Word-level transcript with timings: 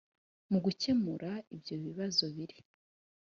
mu 0.51 0.57
gukemura 0.65 1.29
ibyo 1.55 1.73
ibibazo 1.79 2.23
biri 2.35 2.57